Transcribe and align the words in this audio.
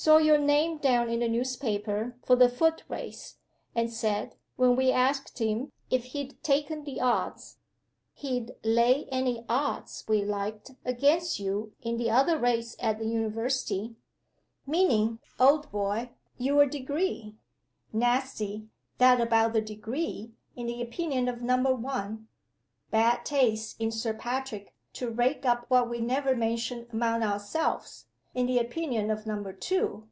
Saw 0.00 0.18
your 0.18 0.38
name 0.38 0.78
down 0.78 1.08
in 1.10 1.18
the 1.18 1.28
newspaper 1.28 2.14
for 2.24 2.36
the 2.36 2.48
Foot 2.48 2.84
Race; 2.88 3.38
and 3.74 3.92
said, 3.92 4.36
when 4.54 4.76
we 4.76 4.92
asked 4.92 5.40
him 5.40 5.72
if 5.90 6.04
he'd 6.14 6.40
taken 6.40 6.84
the 6.84 7.00
odds, 7.00 7.56
he'd 8.12 8.52
lay 8.62 9.06
any 9.10 9.44
odds 9.48 10.04
we 10.06 10.24
liked 10.24 10.70
against 10.84 11.40
you 11.40 11.72
in 11.82 11.96
the 11.96 12.12
other 12.12 12.38
Race 12.38 12.76
at 12.78 13.00
the 13.00 13.06
University 13.06 13.96
meaning, 14.68 15.18
old 15.40 15.68
boy, 15.72 16.10
your 16.36 16.64
Degree. 16.64 17.34
Nasty, 17.92 18.68
that 18.98 19.20
about 19.20 19.52
the 19.52 19.60
Degree 19.60 20.30
in 20.54 20.68
the 20.68 20.80
opinion 20.80 21.26
of 21.26 21.42
Number 21.42 21.74
One. 21.74 22.28
Bad 22.92 23.24
taste 23.24 23.74
in 23.80 23.90
Sir 23.90 24.14
Patrick 24.14 24.72
to 24.92 25.10
rake 25.10 25.44
up 25.44 25.64
what 25.68 25.90
we 25.90 25.98
never 25.98 26.36
mention 26.36 26.86
among 26.92 27.24
ourselves 27.24 28.04
in 28.34 28.46
the 28.46 28.58
opinion 28.58 29.10
of 29.10 29.26
Number 29.26 29.52
Two. 29.54 30.06